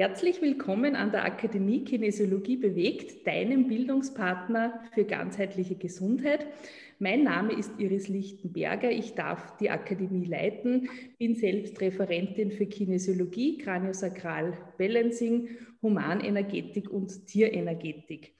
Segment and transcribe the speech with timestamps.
[0.00, 6.46] Herzlich willkommen an der Akademie Kinesiologie bewegt, deinem Bildungspartner für ganzheitliche Gesundheit.
[6.98, 8.90] Mein Name ist Iris Lichtenberger.
[8.90, 10.88] Ich darf die Akademie leiten,
[11.18, 15.50] bin selbst Referentin für Kinesiologie, Kraniosakral Balancing,
[15.82, 18.32] Humanenergetik und Tierenergetik.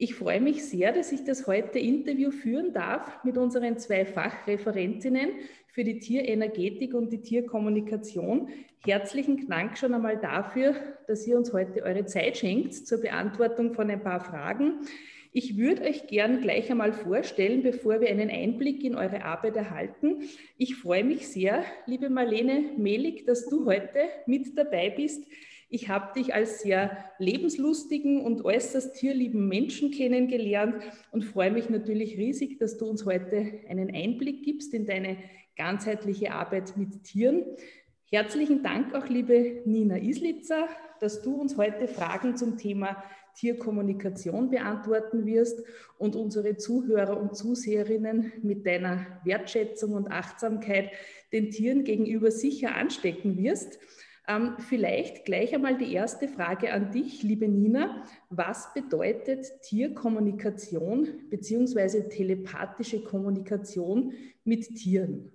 [0.00, 5.30] Ich freue mich sehr, dass ich das heute Interview führen darf mit unseren zwei Fachreferentinnen
[5.66, 8.48] für die Tierenergetik und die Tierkommunikation.
[8.84, 10.76] Herzlichen Dank schon einmal dafür,
[11.08, 14.86] dass ihr uns heute eure Zeit schenkt zur Beantwortung von ein paar Fragen.
[15.32, 20.22] Ich würde euch gern gleich einmal vorstellen, bevor wir einen Einblick in eure Arbeit erhalten.
[20.58, 25.24] Ich freue mich sehr, liebe Marlene Mehlig, dass du heute mit dabei bist.
[25.70, 30.76] Ich habe dich als sehr lebenslustigen und äußerst tierlieben Menschen kennengelernt
[31.12, 35.18] und freue mich natürlich riesig, dass du uns heute einen Einblick gibst in deine
[35.56, 37.44] ganzheitliche Arbeit mit Tieren.
[38.10, 40.68] Herzlichen Dank auch, liebe Nina Islitzer,
[41.00, 45.62] dass du uns heute Fragen zum Thema Tierkommunikation beantworten wirst
[45.98, 50.90] und unsere Zuhörer und Zuseherinnen mit deiner Wertschätzung und Achtsamkeit
[51.30, 53.78] den Tieren gegenüber sicher anstecken wirst.
[54.28, 58.04] Ähm, vielleicht gleich einmal die erste Frage an dich, liebe Nina.
[58.28, 62.10] Was bedeutet Tierkommunikation bzw.
[62.10, 64.12] telepathische Kommunikation
[64.44, 65.32] mit Tieren?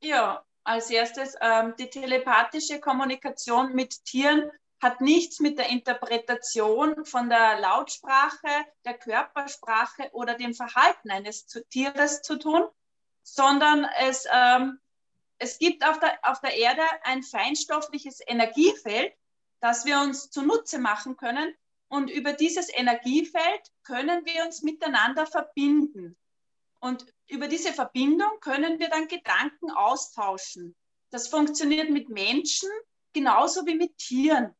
[0.00, 7.30] Ja, als erstes, ähm, die telepathische Kommunikation mit Tieren hat nichts mit der Interpretation von
[7.30, 8.48] der Lautsprache,
[8.84, 12.62] der Körpersprache oder dem Verhalten eines Tieres zu tun,
[13.22, 14.78] sondern es ähm,
[15.40, 19.12] es gibt auf der, auf der Erde ein feinstoffliches Energiefeld,
[19.60, 21.54] das wir uns zunutze machen können.
[21.88, 26.16] Und über dieses Energiefeld können wir uns miteinander verbinden.
[26.78, 30.76] Und über diese Verbindung können wir dann Gedanken austauschen.
[31.10, 32.68] Das funktioniert mit Menschen
[33.14, 34.54] genauso wie mit Tieren.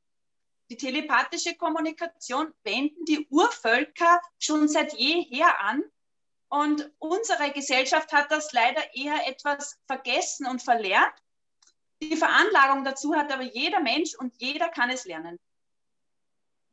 [0.71, 5.83] Die telepathische Kommunikation wenden die Urvölker schon seit jeher an
[6.50, 11.15] und unsere Gesellschaft hat das leider eher etwas vergessen und verlernt.
[12.03, 15.39] Die Veranlagung dazu hat aber jeder Mensch und jeder kann es lernen.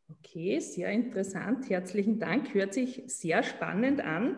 [0.09, 1.69] Okay, sehr interessant.
[1.69, 2.53] Herzlichen Dank.
[2.53, 4.37] Hört sich sehr spannend an.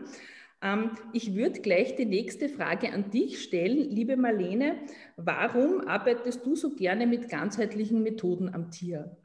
[0.61, 4.79] Ähm, ich würde gleich die nächste Frage an dich stellen, liebe Marlene.
[5.15, 9.15] Warum arbeitest du so gerne mit ganzheitlichen Methoden am Tier?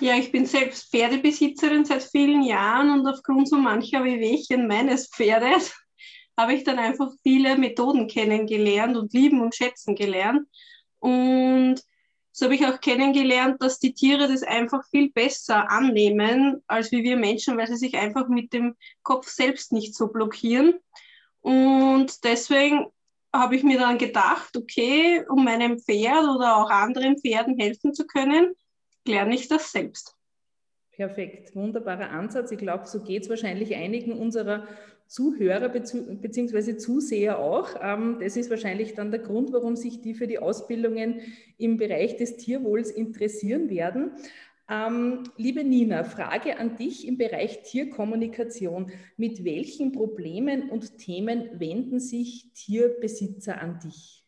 [0.00, 5.72] Ja, ich bin selbst Pferdebesitzerin seit vielen Jahren und aufgrund so mancher Wehwehchen meines Pferdes
[6.36, 10.48] habe ich dann einfach viele Methoden kennengelernt und lieben und schätzen gelernt.
[10.98, 11.76] Und
[12.32, 17.04] so habe ich auch kennengelernt, dass die Tiere das einfach viel besser annehmen als wie
[17.04, 18.74] wir Menschen, weil sie sich einfach mit dem
[19.04, 20.74] Kopf selbst nicht so blockieren.
[21.40, 22.86] Und deswegen
[23.32, 28.06] habe ich mir dann gedacht, okay, um meinem Pferd oder auch anderen Pferden helfen zu
[28.06, 28.56] können,
[29.06, 30.16] lerne ich das selbst.
[30.92, 32.52] Perfekt, wunderbarer Ansatz.
[32.52, 34.68] Ich glaube, so geht es wahrscheinlich einigen unserer
[35.06, 36.76] Zuhörer bzw.
[36.76, 37.70] Zuseher auch.
[37.82, 41.20] Ähm, das ist wahrscheinlich dann der Grund, warum sich die für die Ausbildungen
[41.58, 44.12] im Bereich des Tierwohls interessieren werden.
[44.68, 48.92] Ähm, liebe Nina, Frage an dich im Bereich Tierkommunikation.
[49.16, 54.23] Mit welchen Problemen und Themen wenden sich Tierbesitzer an dich?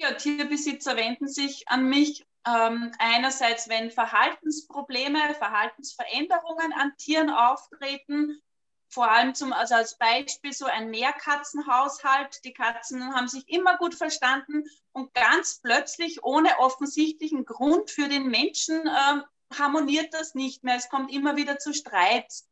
[0.00, 8.40] Ja, Tierbesitzer wenden sich an mich ähm, einerseits, wenn Verhaltensprobleme, Verhaltensveränderungen an Tieren auftreten,
[8.88, 12.44] vor allem zum, also als Beispiel so ein Mehrkatzenhaushalt.
[12.44, 18.28] Die Katzen haben sich immer gut verstanden und ganz plötzlich ohne offensichtlichen Grund für den
[18.28, 20.76] Menschen äh, harmoniert das nicht mehr.
[20.76, 22.48] Es kommt immer wieder zu Streits.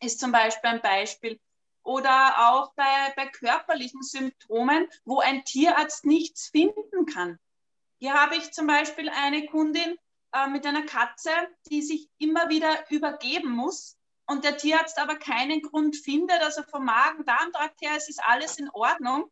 [0.00, 1.40] Ist zum Beispiel ein Beispiel
[1.82, 7.38] oder auch bei, bei körperlichen Symptomen, wo ein Tierarzt nichts finden kann.
[7.98, 9.96] Hier habe ich zum Beispiel eine Kundin
[10.32, 11.30] äh, mit einer Katze,
[11.70, 13.96] die sich immer wieder übergeben muss
[14.26, 18.70] und der Tierarzt aber keinen Grund findet, also vom Magen-Darm-Trakt her, es ist alles in
[18.70, 19.30] Ordnung.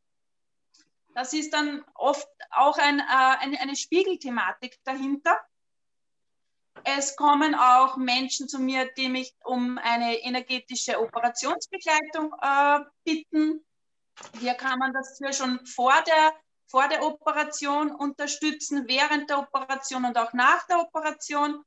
[1.15, 5.41] Das ist dann oft auch ein, äh, eine, eine Spiegelthematik dahinter.
[6.85, 13.65] Es kommen auch Menschen zu mir, die mich um eine energetische Operationsbegleitung äh, bitten.
[14.39, 16.33] Hier kann man das hier schon vor der,
[16.67, 21.63] vor der Operation unterstützen, während der Operation und auch nach der Operation.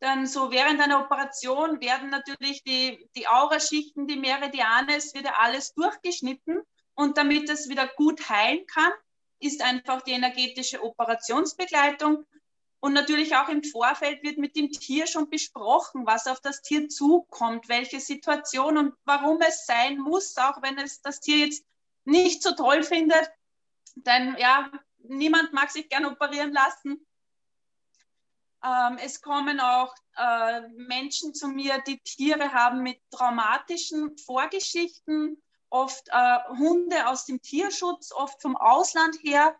[0.00, 5.34] Dann so während einer Operation werden natürlich die, die Auraschichten, die Meridiane, es wird ja
[5.38, 6.60] alles durchgeschnitten.
[6.94, 8.92] Und damit es wieder gut heilen kann,
[9.38, 12.26] ist einfach die energetische Operationsbegleitung
[12.80, 16.88] und natürlich auch im Vorfeld wird mit dem Tier schon besprochen, was auf das Tier
[16.88, 21.64] zukommt, welche Situation und warum es sein muss, auch wenn es das Tier jetzt
[22.04, 23.30] nicht so toll findet.
[23.94, 27.06] Denn ja, niemand mag sich gern operieren lassen.
[28.62, 36.08] Ähm, es kommen auch äh, Menschen zu mir, die Tiere haben mit traumatischen Vorgeschichten, oft
[36.08, 39.56] äh, Hunde aus dem Tierschutz, oft vom Ausland her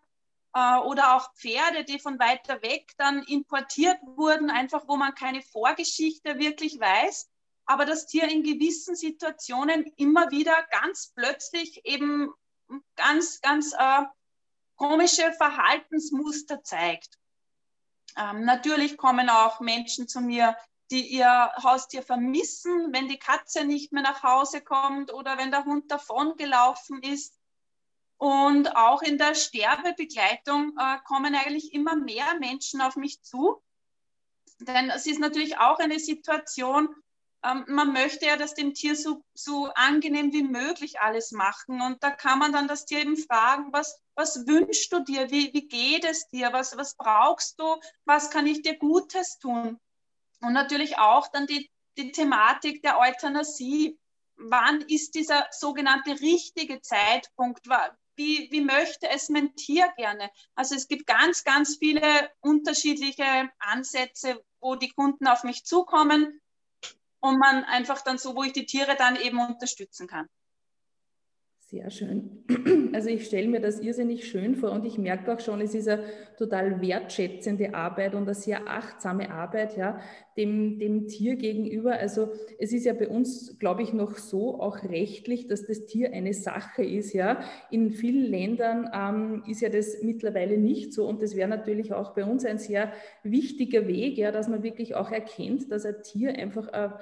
[0.56, 5.42] äh, oder auch Pferde, die von weiter weg dann importiert wurden, einfach wo man keine
[5.42, 7.28] Vorgeschichte wirklich weiß,
[7.66, 12.32] aber das Tier in gewissen Situationen immer wieder ganz plötzlich eben
[12.94, 14.04] ganz, ganz äh,
[14.76, 17.18] komische Verhaltensmuster zeigt.
[18.16, 20.56] Ähm, natürlich kommen auch Menschen zu mir,
[20.90, 25.66] die ihr Haustier vermissen, wenn die Katze nicht mehr nach Hause kommt oder wenn der
[25.66, 27.35] Hund davongelaufen ist.
[28.18, 33.62] Und auch in der Sterbebegleitung äh, kommen eigentlich immer mehr Menschen auf mich zu.
[34.60, 36.88] Denn es ist natürlich auch eine Situation,
[37.46, 41.80] ähm, man möchte ja das dem Tier so, so angenehm wie möglich alles machen.
[41.80, 45.30] Und da kann man dann das Tier eben fragen, was, was wünschst du dir?
[45.30, 46.52] Wie, wie geht es dir?
[46.52, 47.76] Was, was brauchst du?
[48.04, 49.78] Was kann ich dir Gutes tun?
[50.40, 53.98] Und natürlich auch dann die, die Thematik der Euthanasie.
[54.36, 57.68] Wann ist dieser sogenannte richtige Zeitpunkt?
[58.16, 60.30] Wie, wie möchte es mein Tier gerne?
[60.54, 66.40] Also es gibt ganz, ganz viele unterschiedliche Ansätze, wo die Kunden auf mich zukommen
[67.20, 70.28] und man einfach dann so, wo ich die Tiere dann eben unterstützen kann.
[71.68, 72.44] Sehr schön.
[72.92, 75.88] Also ich stelle mir das irrsinnig schön vor und ich merke auch schon, es ist
[75.88, 76.04] eine
[76.38, 80.00] total wertschätzende Arbeit und eine sehr achtsame Arbeit ja,
[80.38, 81.92] dem, dem Tier gegenüber.
[81.92, 86.12] Also es ist ja bei uns, glaube ich, noch so auch rechtlich, dass das Tier
[86.12, 87.12] eine Sache ist.
[87.12, 87.40] Ja.
[87.70, 92.14] In vielen Ländern ähm, ist ja das mittlerweile nicht so und das wäre natürlich auch
[92.14, 92.92] bei uns ein sehr
[93.24, 96.92] wichtiger Weg, ja, dass man wirklich auch erkennt, dass ein Tier einfach ein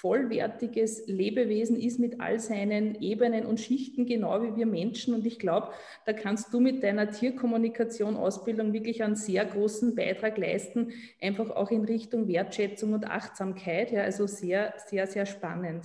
[0.00, 5.12] vollwertiges Lebewesen ist mit all seinen Ebenen und Schichten, genau wie wir Menschen.
[5.12, 5.72] Und ich glaube,
[6.06, 11.70] da kannst du mit deiner Tierkommunikation, Ausbildung wirklich einen sehr großen Beitrag leisten, einfach auch
[11.70, 13.90] in Richtung Wertschätzung und Achtsamkeit.
[13.90, 15.84] Ja, also sehr, sehr, sehr spannend.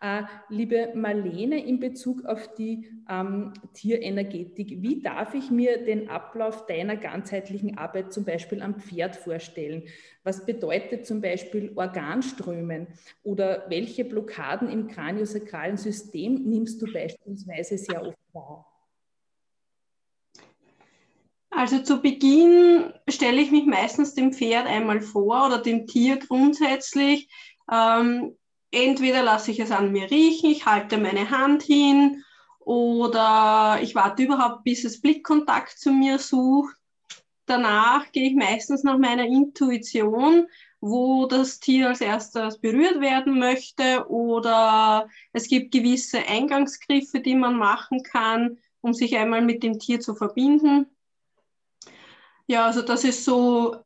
[0.00, 6.66] Äh, liebe Marlene, in Bezug auf die ähm, Tierenergetik, wie darf ich mir den Ablauf
[6.66, 9.84] deiner ganzheitlichen Arbeit zum Beispiel am Pferd vorstellen?
[10.22, 12.88] Was bedeutet zum Beispiel Organströmen
[13.22, 18.66] oder welche Blockaden im kraniosakralen System nimmst du beispielsweise sehr oft wahr?
[21.56, 27.28] Also zu Beginn stelle ich mich meistens dem Pferd einmal vor oder dem Tier grundsätzlich.
[27.70, 28.36] Ähm,
[28.74, 32.22] entweder lasse ich es an mir riechen, ich halte meine Hand hin
[32.60, 36.76] oder ich warte überhaupt, bis es Blickkontakt zu mir sucht.
[37.46, 40.46] Danach gehe ich meistens nach meiner Intuition,
[40.80, 47.56] wo das Tier als erstes berührt werden möchte oder es gibt gewisse Eingangsgriffe, die man
[47.56, 50.86] machen kann, um sich einmal mit dem Tier zu verbinden.
[52.46, 53.76] Ja, also das ist so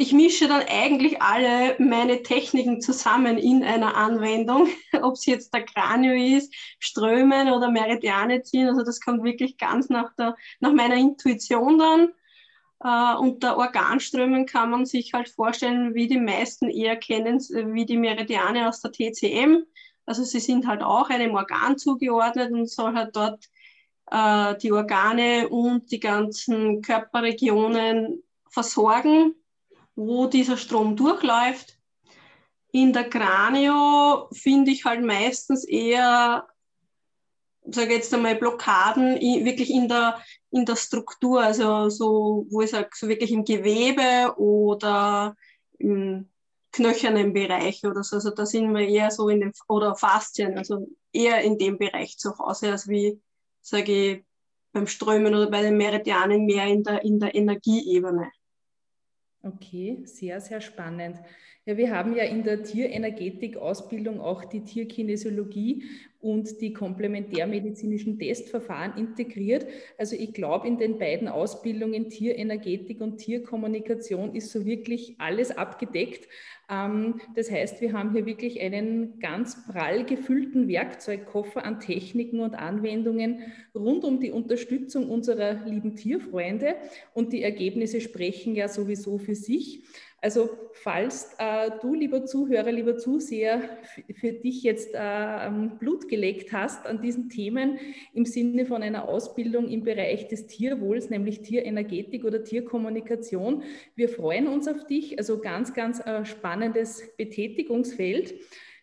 [0.00, 4.68] ich mische dann eigentlich alle meine Techniken zusammen in einer Anwendung,
[5.02, 8.68] ob es jetzt der Kranio ist, Strömen oder Meridiane ziehen.
[8.68, 12.08] Also das kommt wirklich ganz nach, der, nach meiner Intuition dann.
[12.82, 17.98] Uh, unter Organströmen kann man sich halt vorstellen, wie die meisten eher kennen, wie die
[17.98, 19.64] Meridiane aus der TCM.
[20.06, 23.50] Also sie sind halt auch einem Organ zugeordnet und soll halt dort
[24.10, 29.34] uh, die Organe und die ganzen Körperregionen versorgen
[30.00, 31.78] wo dieser Strom durchläuft.
[32.72, 36.46] In der Kranio finde ich halt meistens eher,
[37.66, 40.18] sage jetzt einmal, Blockaden wirklich in der,
[40.50, 45.36] in der Struktur, also so, wo ich sage, so wirklich im Gewebe oder
[45.78, 46.30] im
[46.72, 48.16] knöchernen Bereich oder so.
[48.16, 52.16] Also da sind wir eher so in den, oder Faszien, also eher in dem Bereich
[52.16, 53.20] zu Hause, als wie,
[53.60, 54.24] sage ich,
[54.72, 58.30] beim Strömen oder bei den Meridianen mehr in der, in der Energieebene.
[59.42, 61.16] Okay, sehr, sehr spannend.
[61.64, 65.84] Ja, wir haben ja in der Tierenergetik-Ausbildung auch die Tierkinesiologie
[66.20, 69.66] und die komplementärmedizinischen Testverfahren integriert.
[69.98, 76.28] Also ich glaube, in den beiden Ausbildungen Tierenergetik und Tierkommunikation ist so wirklich alles abgedeckt.
[76.70, 82.54] Ähm, das heißt, wir haben hier wirklich einen ganz prall gefüllten Werkzeugkoffer an Techniken und
[82.54, 83.40] Anwendungen
[83.74, 86.76] rund um die Unterstützung unserer lieben Tierfreunde.
[87.14, 89.84] Und die Ergebnisse sprechen ja sowieso für sich.
[90.22, 93.62] Also falls äh, du, lieber Zuhörer, lieber Zuseher,
[94.14, 97.78] für dich jetzt äh, ähm, Blut geleckt hast an diesen Themen
[98.12, 103.62] im Sinne von einer Ausbildung im Bereich des Tierwohls, nämlich Tierenergetik oder Tierkommunikation,
[103.94, 105.18] wir freuen uns auf dich.
[105.18, 108.34] Also ganz, ganz äh, spannendes Betätigungsfeld.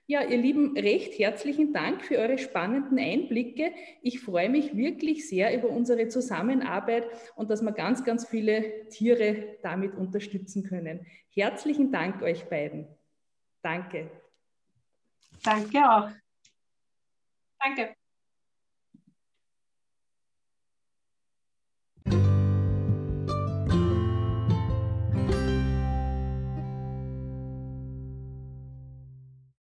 [0.10, 3.74] Ja, ihr Lieben, recht herzlichen Dank für eure spannenden Einblicke.
[4.02, 9.58] Ich freue mich wirklich sehr über unsere Zusammenarbeit und dass wir ganz, ganz viele Tiere
[9.64, 11.06] damit unterstützen können.
[11.32, 12.88] Herzlichen Dank euch beiden.
[13.62, 14.10] Danke.
[15.44, 16.10] Danke auch.
[17.60, 17.94] Danke.